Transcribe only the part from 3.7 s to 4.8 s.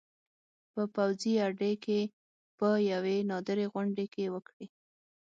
غونډې کې وکړې